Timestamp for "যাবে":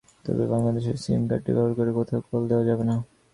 2.69-2.83